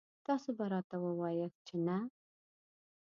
[0.25, 1.97] تاسو به راته وواياست چې نه.